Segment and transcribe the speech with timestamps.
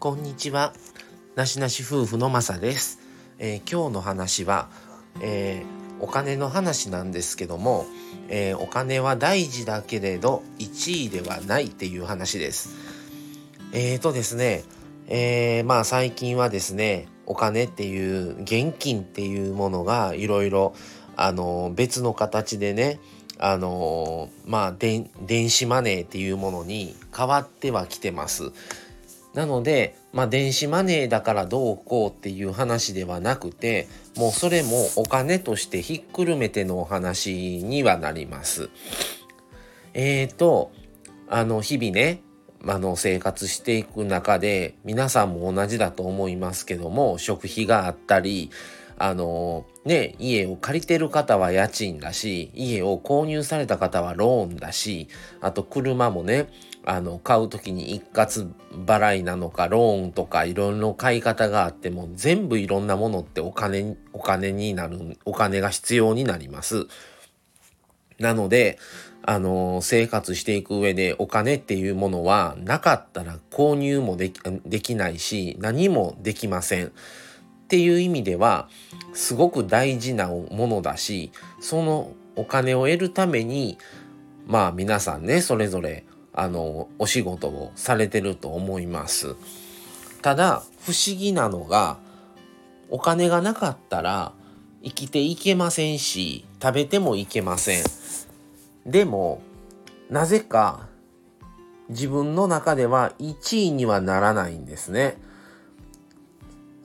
[0.00, 0.72] こんにちは。
[1.36, 3.00] なしなし夫婦のまさです。
[3.38, 4.70] えー、今日の話は、
[5.20, 7.84] えー、お金の話なんですけども、
[8.30, 12.70] えー、お金は大事だけれど1位ではないっていう話です。
[13.74, 14.64] えーとですね、
[15.06, 20.72] えー、まあ最近はですね、お金っていう現金っていうものがいろいろ
[21.14, 23.00] あの別の形でね
[23.38, 25.10] あのまあ電
[25.50, 28.52] 子マネーっていうものに変わってはきてます。
[29.34, 38.70] なので、まあ、電子マネーだからどうこうっていう話ではなくてもうそれもお金としてひっくるめてのお話にはなります。
[39.94, 40.72] えーと
[41.32, 42.22] あの日々ね
[42.66, 48.50] あの生活していく中で皆さんも同じだと思いますけども食費があったり
[49.02, 55.08] あのね家を借りてる方は家賃だし家を購入された方はローンだし
[55.40, 56.50] あと車もね
[56.84, 58.52] あの買う時に一括
[58.84, 66.86] 払いなのかローンとかいろいろ買い方があっても全部いろんなものってお金お金になるお金が必要になります。
[68.18, 68.78] なので
[69.22, 76.92] あの生活していく上でお金っていうものはなかったら購入もできできないし何もできません。
[77.70, 78.68] っていう意味では
[79.12, 83.78] すごく大事なものだしそのお金を得るために
[84.44, 89.36] まあ皆さんねそれぞれあのお仕事をされてると思います。
[90.20, 91.98] ただ不思議なのが
[92.88, 94.32] お金がなかったら
[94.82, 97.84] 生きていけませんし食べてもいけません。
[98.84, 99.42] でも
[100.08, 100.88] なぜか
[101.88, 105.29] 自分の中では1位にはならないんですね。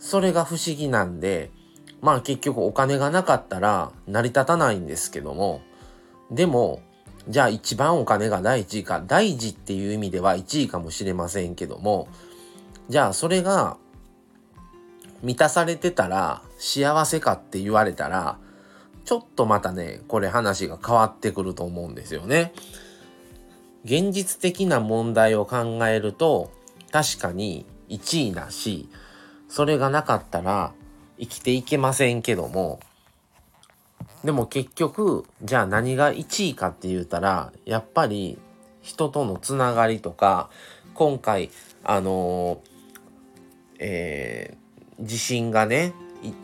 [0.05, 1.51] それが不思議なんで
[2.01, 5.61] まあ結局お金がなかったら成り立たないんですけども
[6.29, 6.81] でも
[7.27, 12.07] じゃあ一番お金が第一位か、第一っていう意味では1位かもしれませんけども、
[12.87, 13.77] じゃあそれが
[15.23, 18.37] 満たされてたら幸せかって言われたら、
[19.05, 22.53] ちょっとまたね、これ話が変わってくると思うんですよね。
[23.85, 26.51] 現実的な問題を考えると、
[26.91, 28.87] 確かに1位だし、
[29.49, 30.73] それがなかったら
[31.19, 32.79] 生きていけませんけども、
[34.23, 38.39] でも結局じゃあ何が1位かって言ったらやっぱり
[38.81, 40.49] 人とのつながりとか
[40.93, 41.51] 今回
[41.83, 42.61] あの
[43.79, 45.93] えー、地震がね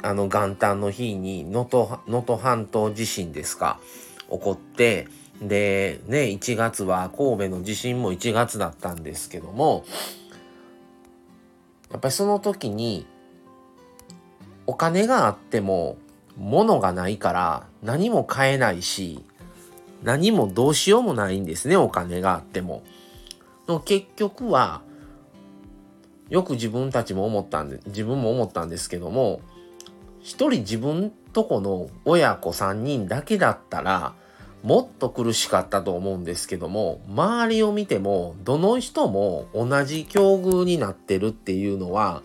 [0.01, 3.79] あの元旦の日に能登半島地震ですか
[4.29, 5.07] 起こって
[5.41, 9.85] でね1月は神戸の地震も1月だったんですけども
[11.91, 13.05] やっぱりその時に
[14.67, 15.97] お金があっても
[16.37, 19.23] 物がないから何も買えないし
[20.03, 22.83] 何もどうしようもないんですねお金があっても。
[23.67, 24.81] の結局は
[26.29, 29.41] よく自分たちも思ったんで自分も思ったんですけども
[30.21, 34.13] 一人自分とこの親子3人だけだったら
[34.63, 42.21] もっと苦しかったと思うんですけども周りを見てもどの人も同じ境遇になってるっていうのは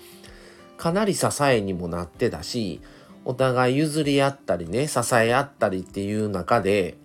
[0.77, 2.81] かなり支えにもなってたし
[3.25, 6.97] お互い譲り合ったりね支え合ったりっていう中で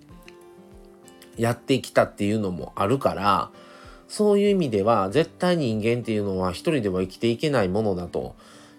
[1.38, 3.50] やってきたっていうのもあるから
[4.08, 8.36] そういう意味では絶対人間っていうのは一人では生きていけないものだと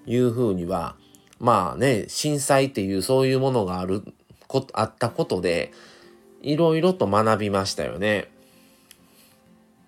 [0.06, 0.94] いうふうには
[1.40, 4.04] まあね震災っていうそういうものがある
[4.46, 5.72] こあったことで
[6.42, 8.28] いろいろと学びましたよね。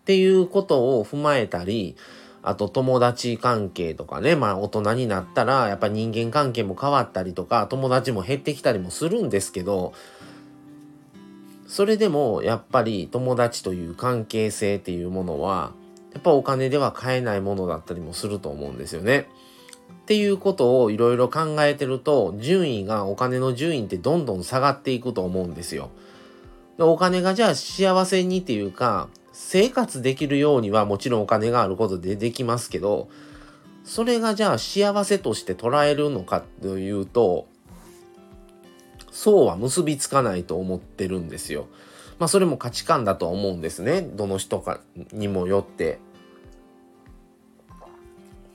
[0.03, 1.97] っていうことを踏まえたり
[2.43, 9.95] あと友達関係とかね、まあ大人になったらやっぱ人間関係も変わったりとか友達も減ってきたりもするんですけど、
[11.67, 15.73] それでもやっぱり友達という関係性っていうものは
[16.13, 19.27] やっぱお金では買えないものだったりもすると思うんですよね。
[20.03, 25.89] っていうことをいろいろ考えてると順位がお金の順位ってどんどん下がっていくと思うんですよ。
[26.79, 33.09] お金がじゃあ幸せにっていうか生活できるようにはもちろんお金があることでできますけど
[33.85, 37.47] それがじゃあ幸せとして捉えるのかというと
[39.11, 41.69] そうは結びつかないと思ってるんですよ。
[42.19, 44.03] まあそれも価値観だと思うんですね。
[44.03, 44.81] どの人か
[45.13, 46.01] にもよって。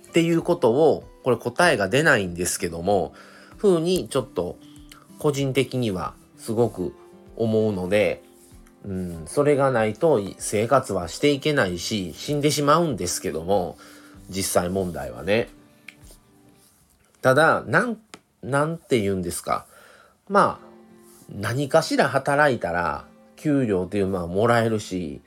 [0.09, 3.13] っていうことをこれ答えが出ないんですけども
[3.57, 4.57] 風にちょっと
[5.19, 6.95] 個人的にはすごく
[7.39, 8.21] 思うので
[8.85, 13.77] うん、それがないと生活はしていけないし死んでしまうんですけども
[14.29, 15.49] 実際問題はね。
[17.21, 17.97] ただなん
[18.41, 19.65] なんて言うんですか。
[20.29, 20.67] まあ
[21.29, 23.05] 何かしら働いたら
[23.35, 25.21] 給料っていうのはもらえるし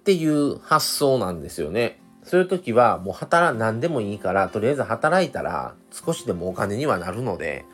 [0.00, 2.00] っていう発想なんですよね。
[2.22, 7.64] そういう時はもう働何でもいいからとりあえず働いたら少しでもお金にはなるので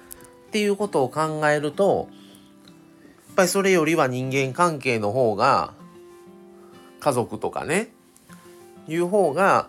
[0.49, 2.09] っていうことを考えると
[3.37, 5.75] ぱりそれよりは人間関係の方が
[6.99, 7.93] 家族とかね
[8.89, 9.69] いう方が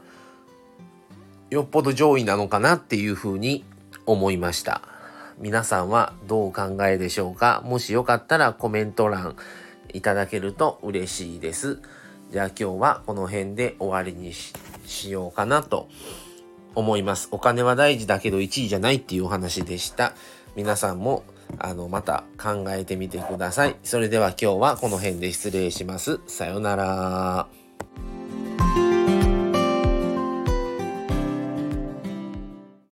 [1.50, 3.64] よっぽど上位なのかなっていうふうに
[4.06, 4.82] 思いました。
[5.40, 7.62] 皆さんはどうお考えでしょうか？
[7.64, 9.36] もしよかったらコメント欄
[9.94, 11.80] いただけると嬉しいです。
[12.32, 15.90] じゃあ今日はこの辺で終わりにしようかなと
[16.74, 17.30] 思います。
[17.32, 20.14] お金は大事だけど1位じゃないっていうお話でした。
[20.56, 21.24] 皆さんも
[21.60, 23.76] あのまた考えてみてください。
[23.84, 26.20] それでは今日はこの辺で失礼します。
[26.28, 27.67] さようなら。